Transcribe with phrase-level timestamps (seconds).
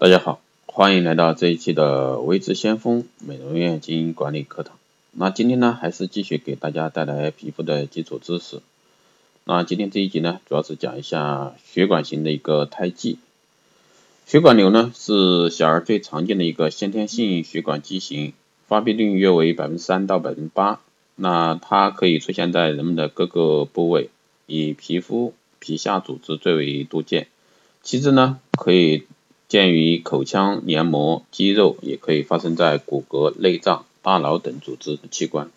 [0.00, 4.78] 大家好，欢迎来到这一期的微知先锋美容院经营管理课堂。
[5.12, 8.62] 那今天呢，还是继续给大家带来皮肤的基础知识。
[9.44, 13.18] 那今天这一集呢，主要是讲一下血管型的一个胎记。
[14.24, 18.32] 血管瘤呢，是小儿最常见的一个先天性血管畸形，
[18.68, 20.80] 发病率约为百分之三到百分之八。
[21.14, 24.08] 那它可以出现在人们的各个部位，
[24.46, 27.28] 以皮肤、皮下组织最为多见，
[27.82, 29.04] 其次呢，可以
[29.50, 35.50] 见于口腔黏膜、肌肉，也可以发生在骨骼、内脏、大脑等组织器官。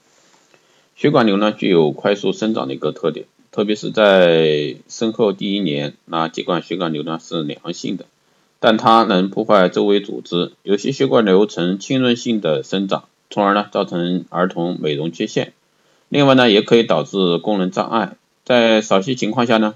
[0.96, 5.94] 血管瘤呢，具有快速生长的一个特点，特别是在生后第一年。
[6.06, 8.06] 那尽管血管瘤呢是良性的，
[8.60, 10.54] 但它能破坏周围组织。
[10.64, 15.54] 有些血管瘤呈浸润性的生长，从而呢造成儿童美容缺陷。
[16.10, 18.16] 另外呢，也可以导致功能障碍。
[18.44, 19.76] 在少些情况下呢，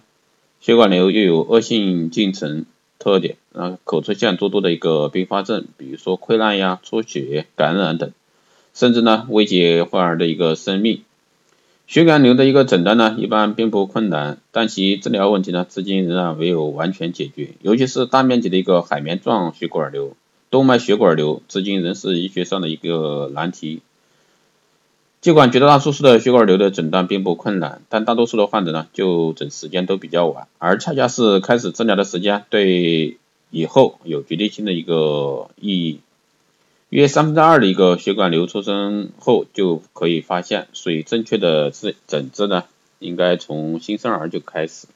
[0.60, 2.66] 血管瘤又有恶性进程。
[3.00, 8.12] 特点啊，口出现诸多的一个并发症，比如说溃烂呀、出血、感染等，
[8.74, 11.02] 甚至呢危及患儿的一个生命。
[11.88, 17.52] 血管瘤的一个诊断呢，一般并不困难，但其治疗问题呢，至今仍然没有完全解决。
[17.62, 20.18] 尤其是大面积的一个海绵状血管瘤、
[20.50, 23.82] 动脉血管瘤，至今仍是医学上的一个难题。
[25.28, 33.18] 尽管绝大多数的血管瘤的诊断并不困难，但大多数的患者呢就诊时间都比较晚，而恰恰是开始治疗的时间对
[33.52, 36.00] 以后有决定性的一个意义。
[36.88, 42.64] 约三分之二的一个血管瘤出生后就可以发现，所以正确的治诊治呢
[43.00, 44.88] 应该从新生儿就开始。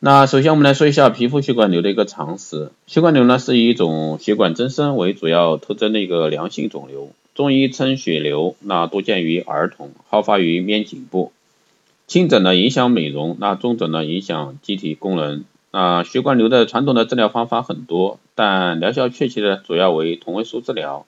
[0.00, 7.12] 那首先我们来说一下皮肤血管瘤的一个常识，血管瘤呢是以一种血管增生为主要特征的一个良性肿瘤。
[7.34, 11.32] 中医称血瘤，那多见于儿童，好发于面颈部，
[12.06, 15.44] 轻者呢影响美容，那重者呢影响机体功能。
[15.72, 21.06] 那血管瘤的传统的治疗方法很多，但疗效确切的主要为同位素治疗。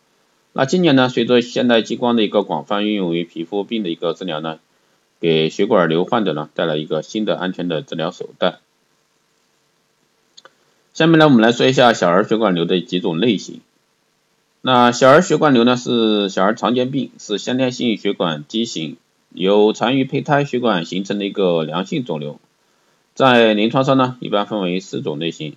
[0.53, 4.59] 那今年呢，随着现代激光的一个广泛运用于皮肤病的一个治疗呢，
[5.21, 8.59] 给血管瘤患者呢带来一个新的安全的治疗手段。
[10.93, 13.61] 下面呢，我们来说一下小儿血管瘤的几种类型。
[14.69, 18.97] 那小儿血管瘤呢是小儿常见病，是先天性血管畸形，
[19.33, 22.41] 由残余胚胎血管形成的一个良性肿瘤。
[23.15, 25.55] 在临床上呢，一般分为四种类型。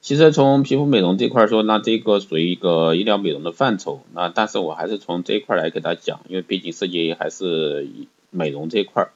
[0.00, 4.00] 其实从皮肤美容这块说，那这个属于一个医疗美容的范畴。
[4.14, 7.86] 那但是我还是从这一块来给大家讲，因为毕竟涉及还是
[8.30, 9.10] 美容这一块。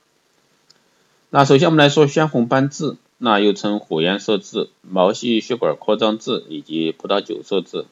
[1.30, 7.86] 那首先我们来说鲜红斑痣，那又称火焰色痣、毛细血管扩张痣以及葡萄酒色痣。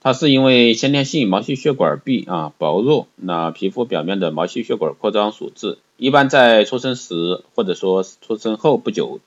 [0.00, 9.18] 它是因为先天性毛细血管壁啊薄弱，那皮肤表面的毛细血管扩张所致，一般在出生时或者说出生后不久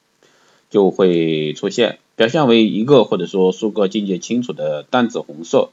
[0.69, 5.69] 就会出现，表现为一个或者说数个境界清楚的淡紫红色、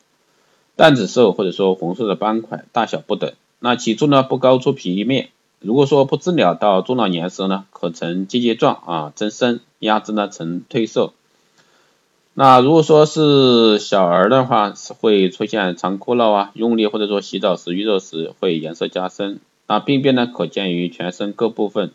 [0.75, 3.33] 淡紫色或者说红色的斑块，大小不等。
[3.61, 5.29] 那起初呢不高出皮面，
[5.61, 11.13] 如果说不治疗，到中老年时呢可呈结节状啊增生，压至呢呈褪色。
[12.39, 19.41] 那如果说是小儿的话，是会出现常哭闹啊、用力或者说洗澡时遇热时会颜色加深。
[19.67, 21.93] 那病变呢可见于全身各部分，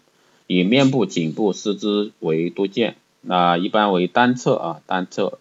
[0.47, 2.95] 以面部、颈部、四肢为多见。
[3.21, 5.37] 那一般为单侧啊，单侧。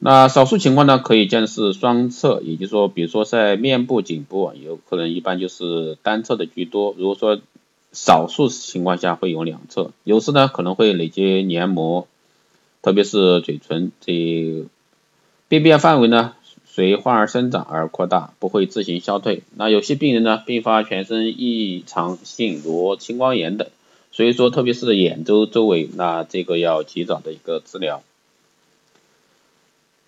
[0.00, 6.94] 那少数情况呢可以见是双侧，也就是说，比如说在面部、颈部，有可能一般就是单侧的居多。
[6.98, 7.40] 如果说
[7.92, 12.06] 少数情况下会有两侧，有时呢可能会累积黏膜，
[12.82, 14.66] 特别是嘴唇这
[15.48, 16.34] 病变范围呢
[16.64, 19.42] 随患儿生长而扩大，不会自行消退。
[19.56, 23.68] 那有些病人呢并发全身异常性如青光眼等，
[24.12, 28.02] 所以说特别是眼周周围，那这个要及早的一个治疗。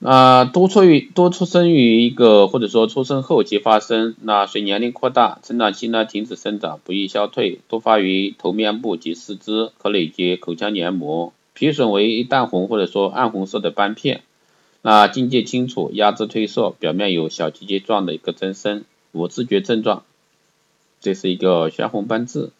[0.04, 14.22] 啊，多出于多出生于一个或者说出生后即发生，那随年龄扩大，成长期呢停止生长，不易消退，多发于头面部及四肢，可累积口腔黏膜，皮损为淡红或者说暗红色的斑片，
[14.82, 20.02] 那境界清楚，压制褪色，表面有小结节状的一个增生，无知觉症状，
[21.00, 22.50] 这是一个鲜红斑痣。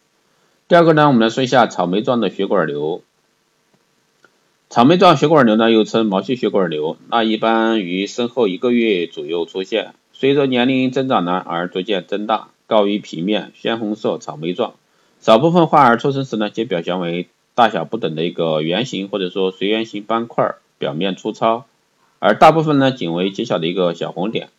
[0.69, 3.01] 第二个呢，我们来说一下草莓状的血管瘤。
[4.73, 14.73] 草莓状血管瘤呢，又称毛细血管瘤，那一般于生后一个月左右出现，随着年龄增长呢而逐渐增大，高于皮面，鲜红色，草莓状。
[15.19, 21.67] 少部分患儿出生时呢，皆表现为大小不等的一个圆形或者说随圆形斑块，表面粗糙，
[22.17, 24.49] 而大部分呢仅为极小的一个小红点，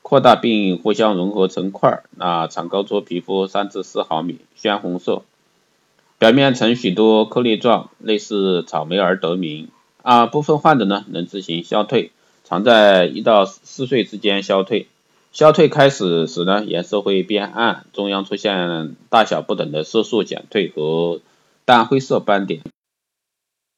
[0.00, 5.24] 扩大并互相融合成块，那长高出皮肤三至四毫米，鲜红色。
[6.18, 9.68] 表面呈许多颗粒状，类似草莓而得名。
[10.02, 12.10] 啊，部分患者呢能自行消退，
[12.44, 14.88] 常在一到四岁之间消退。
[15.30, 21.20] 消退开始时呢，颜色会变暗，中央出现大小不等的色素减退和
[21.64, 22.62] 淡灰色斑点。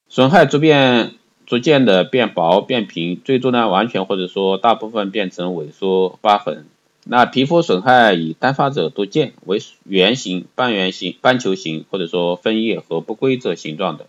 [0.08, 6.66] 损害逐渐逐渐的变薄变平，最终呢完全或者说大部分变成萎缩疤痕。
[7.12, 14.06] 那皮肤损害以单发者多见，为圆形、半圆形、半球形或者说分叶和不规则形状的。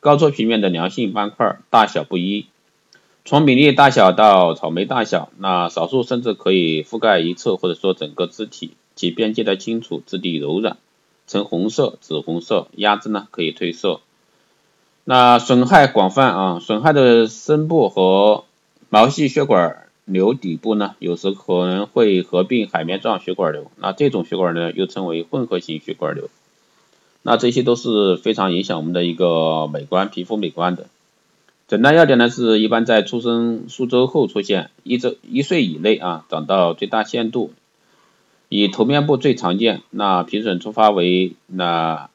[0.00, 2.44] 高出平面的良性斑块大小不一，
[3.24, 10.76] 从米粒大小到草莓大小，那少数甚至可以覆盖一侧或者说整个肢体，其边界的清楚，质地柔软，
[11.26, 14.02] 呈红色、紫红色，压制呢可以褪色。
[15.04, 18.44] 那损害广泛啊，损害的深部和
[18.90, 26.28] 毛细血管瘤底部呢，有时可能会合并海绵状血管瘤，那这种血管呢又称为混合型血管瘤。
[27.22, 30.86] 那这些都是非常影响我们的一个美观，皮肤美观的。
[31.66, 37.54] 诊断要点呢是一般在出生数周后出现，一周一岁以内啊长到最大限度，
[38.50, 39.80] 以头面部最常见。
[39.88, 42.10] 那皮损出发为那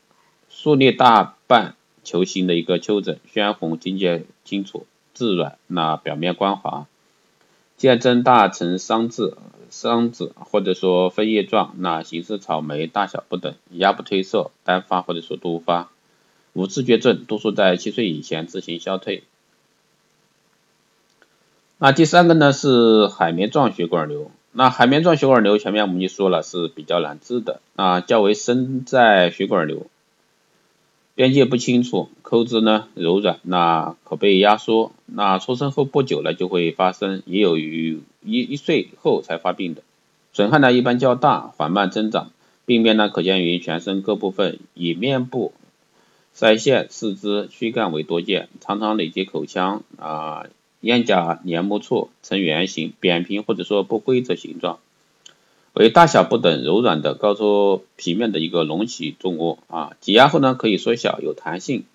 [0.52, 6.86] 竖列大半球形的一个丘疹，鲜红，境界清楚，质软，那表面光滑，
[7.80, 9.34] 见增大呈桑质。
[9.72, 15.92] 桑子或者说分叶状，那形似草莓，大小不等，压不褪色，单发或者说多发，
[16.54, 19.22] 无自觉症，多数在七岁以前自行消退。
[21.78, 29.86] 那第三个呢是海绵状血管瘤，那海绵状血管瘤前面我们就说了是比较难治的，啊较为深在血管瘤。
[31.20, 39.82] 边界不清楚，扣子呢柔软，那可被压缩，那出生后不久呢就会发生，也有于一一岁后才发病的，
[40.32, 42.32] 损害呢一般较大，缓慢增长，
[42.66, 45.52] 病变呢可见于全身各部分，以面部、
[46.34, 50.46] 腮腺、四肢、躯干为多见，常常累及口腔啊
[50.80, 54.80] 咽颊黏膜处，呈圆形、扁平或者说不规则形状。
[55.80, 61.86] 为大小不等、柔软的高出皮面的一个隆起重物啊，挤压后呢可以缩小，有弹性。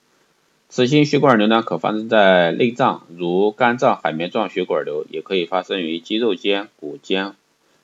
[0.71, 7.35] 此型血管瘤呢可发生在内脏，如肝脏海绵状血管瘤，也可以发生于肌肉间、骨间，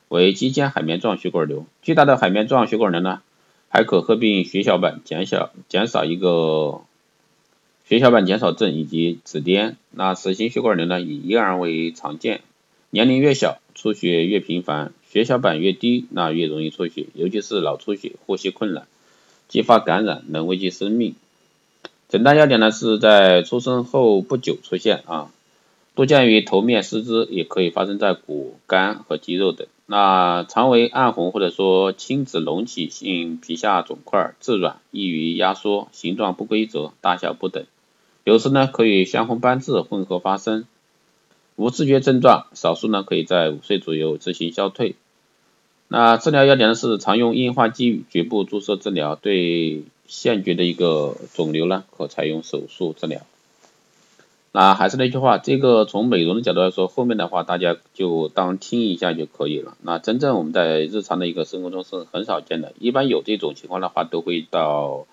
[0.07, 1.67] 为肌间海绵状血管瘤。
[1.83, 3.21] 巨大的海绵状血管瘤呢，
[3.69, 6.81] 还可合并血小板减小、减少一个
[7.85, 9.75] 血小板减少症以及紫癜。
[9.91, 12.41] 那此型血管瘤呢以婴儿为常见，
[12.89, 14.93] 年龄越小出血越频繁。
[15.11, 18.87] 血小板越低，那越容易出血，尤其是脑出血、呼吸困难、
[19.49, 21.15] 继发感染，能危及生命。
[22.07, 25.29] 诊断要点呢是在出生后不久出现啊，
[25.95, 29.67] 多见于头面、四肢，也可以发生在骨、肝和肌肉等。
[29.85, 37.65] 那常为暗红或者说青紫隆起性皮下肿块，质软，易于压缩，形状不规则，大小不等，
[38.23, 40.63] 有时呢可与鲜红斑痣混合发生。
[41.55, 44.95] 无自觉症状，少数呢可以在五岁左右自行消退。
[45.87, 53.21] 那治疗要点呢是常用硬化剂局部注射治疗，对现决的一个肿瘤呢可采用手术治疗。
[54.53, 59.77] 那还是那句话，这个从美容的角度来说，后面的话大家就当听一下就可以了。
[59.81, 65.05] 那真正我们在日常的一个生活中是很少见的，一般有这种情况的话，都会到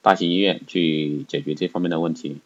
[0.00, 2.36] 大型医院去解决这方面的问题。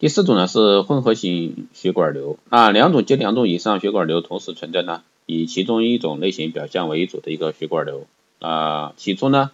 [0.00, 8.06] 第四种呢是混合型血管瘤，那两种及两种以上血管瘤同时存在呢，以其中一种类型表现为主的一个血管瘤，
[8.38, 9.50] 啊，起初呢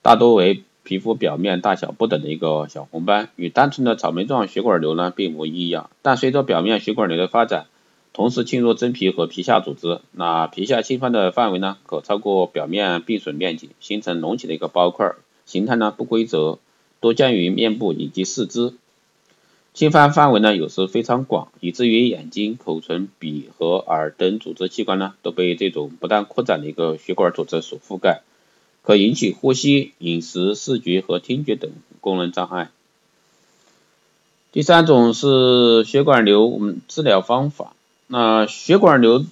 [0.00, 7.66] 大多为皮肤表面大小不等的一个小红斑，与单纯的草莓状血管瘤呢并无异样，但随着表面血管瘤的发展，
[8.12, 16.60] 同时侵入真皮和皮下组织，那皮下侵犯的范围呢可超过表面壁损面积，形成隆起的一个包块，形态呢不规则，
[17.00, 18.74] 多见于面部以及四肢。
[19.78, 28.22] 侵犯范围呢，有时非常广，以至于眼睛、口唇、鼻和耳等组织器官呢，都被这种不断扩展的一个血管组织所覆盖，
[28.82, 31.70] 可引起呼吸、饮食、视觉和听觉等
[32.00, 32.70] 功能障碍。
[34.50, 37.72] 第三种是血管瘤，我们治疗方法，
[38.08, 39.24] 那血管瘤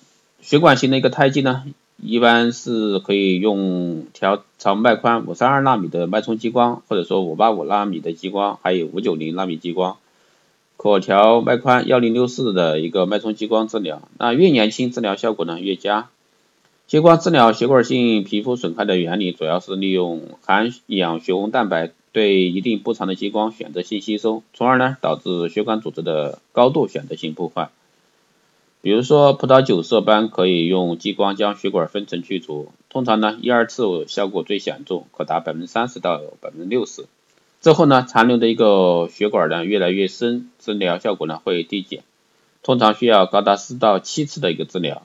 [0.43, 1.65] 血管型的一个胎记呢，
[2.01, 9.97] 一般是可以用调长脉宽五三二纳米的脉冲激光，或者说五八五纳米的激光，还有五九零纳米激光。
[10.87, 16.11] 可调脉宽幺零六四的一个脉冲激光治疗，那越年轻治疗效果呢越佳。
[16.87, 27.71] 激光治疗血管性皮肤损害的原理主要是利用含氧血红蛋白对一定波长的激光选择性吸收，从而呢导致血管组织的高度选择性破坏。
[28.81, 37.07] 比如说葡萄酒色斑可以用激光将血管分层去除，通常呢一二次效果最显著，可达百分之三十到百分之六十。
[37.61, 42.03] 之后呢残留的一个血管呢越来越深，治疗效果呢会递减，
[42.63, 45.03] 通常需要高达四到七次的一个治疗。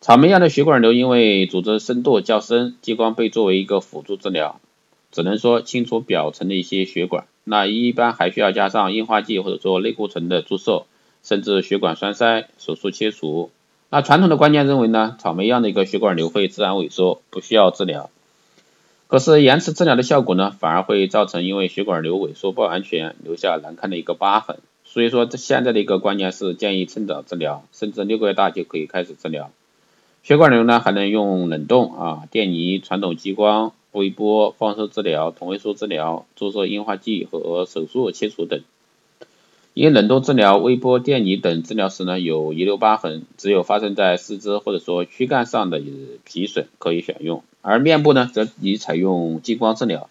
[0.00, 4.60] 草莓样的血管瘤因为组织深度较深，激光被作为一个辅助治疗，
[5.12, 10.84] 只能说清除表层的一些血管，那一般还需要加上硬化剂或者说类固醇的注射。
[11.22, 13.50] 甚至血管栓塞、手术切除。
[13.90, 18.10] 那传统的观念认为呢，草莓样的一个血管瘤会自然萎缩，不需要治疗。
[19.08, 24.58] 可是延迟治疗的效果呢，反而会造成因为血管瘤萎缩不完全，留下难看的一个疤痕。
[24.84, 29.50] 所以说，这现在的一个观念是建议趁早治疗，甚至六个月大就可以开始治疗。
[30.22, 38.60] 血管瘤呢，还能用冷冻啊、电离、传统激光、微波、放射治疗、同位素治疗、注射硬化剂和手术切除等。
[39.74, 45.80] 因冷冻治疗、微波、电离等治疗时呢，有遗留疤痕，只有发生在四肢或者说躯干上的
[46.24, 50.08] 皮损可以选用，而面部呢，则以采用激光治疗。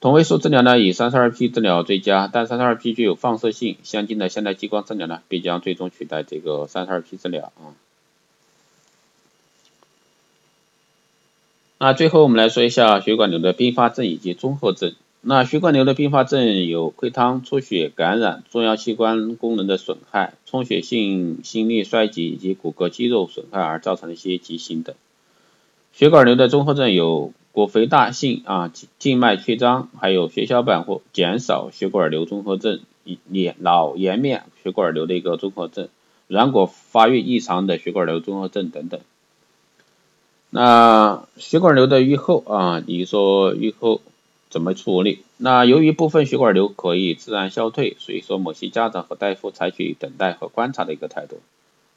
[0.00, 7.76] 同位素治疗呢，以三十二 P 治疗最佳，但三十二 P 具有放射性，相近的现代激光治疗呢，必将最终取代这个三十二 P 治疗啊。
[11.76, 14.94] 那最后我们来说一下血管瘤的并发症以及综合症。
[15.20, 24.94] 那血管瘤的并发症有溃汤、出血、感染、重要器官功能的损害、充血性心力衰竭以及骨骼肌肉损害而造成的一些畸形等。
[25.96, 32.80] 血管瘤的综合症有骨肥大性啊静脉曲张，还有血小板或减少血管瘤综合症、
[33.28, 35.88] 脸脑颜面血管瘤的一个综合症、
[36.26, 39.00] 软骨发育异常的血管瘤综合症等等。
[40.50, 44.00] 那血管瘤的愈后啊，你说愈后？
[44.50, 45.24] 怎么处理？
[45.36, 51.40] 那由于部分血管瘤可以自然消退，所以说某些家长和大夫采取等待和观察的一个态度。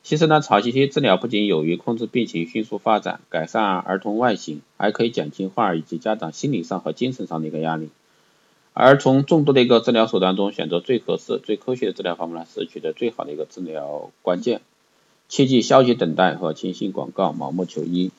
[0.07, 7.89] 其实呢，早期期治疗不仅有于控制病情迅速发展，改善儿童外形，还可以减轻患儿以及家长心理上和精神上的一个压力。
[8.71, 14.61] 而从众多的一个治疗手段中选择最合适、最科学的治疗方法呢，是取得最好的一个治疗关键。
[15.27, 18.11] 切忌消极等待和轻信广告，盲目求医。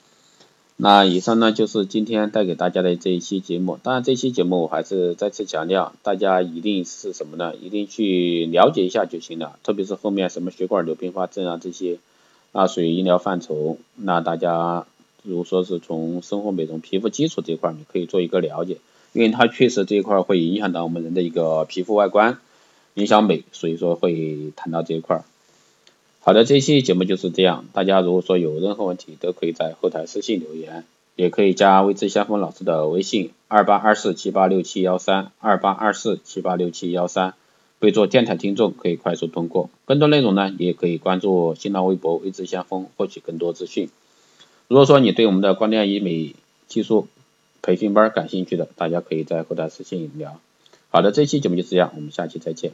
[0.81, 3.81] 那以上呢就是今天带给大家的这一期节目。
[3.83, 7.57] 当然，这期节目我还是再次强调，大家一定是什么呢？
[7.57, 9.59] 一定去了解一下就行了。
[9.65, 11.99] 特别是后面什么血管瘤并发症啊这些，
[12.53, 13.77] 啊属于医疗范畴。
[13.97, 14.87] 那大家
[15.25, 18.77] 如果说是从生活美容、皮肤基础这一块，你可以做一个了解，
[19.13, 22.39] 因为它确实这一块会影响到我们人的一个皮肤外观，
[22.95, 25.25] 影响美，所以说会谈到这一块。
[26.21, 27.65] 好的，这期节目就是这样。
[27.73, 30.85] 大家如果说有任何问题，都可以在后台私信留言，
[31.17, 37.33] 也可以加微知先锋老师的微信二八二四七八六七幺三二八二四七八六七幺三，
[37.79, 39.71] 备注电台听众，可以快速通过。
[39.87, 43.89] 更多内容呢，你也可以关注新浪微博微知先锋，获取更多资讯。
[44.67, 46.35] 如果说你对我们的光电医美
[46.67, 47.09] 技术
[47.63, 50.39] 培训班感兴趣的，大家可以在后台私信聊。
[50.91, 52.73] 好的，这期节目就是这样，我们下期再见。